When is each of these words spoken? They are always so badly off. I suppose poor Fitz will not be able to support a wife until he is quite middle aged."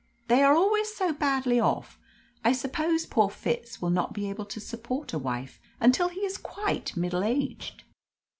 They 0.29 0.41
are 0.41 0.55
always 0.55 0.91
so 0.95 1.13
badly 1.13 1.59
off. 1.59 1.99
I 2.43 2.53
suppose 2.53 3.05
poor 3.05 3.29
Fitz 3.29 3.83
will 3.83 3.91
not 3.91 4.13
be 4.13 4.27
able 4.31 4.45
to 4.45 4.59
support 4.59 5.13
a 5.13 5.19
wife 5.19 5.59
until 5.79 6.09
he 6.09 6.21
is 6.21 6.39
quite 6.39 6.97
middle 6.97 7.23
aged." 7.23 7.83